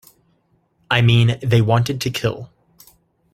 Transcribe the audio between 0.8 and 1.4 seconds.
I mean,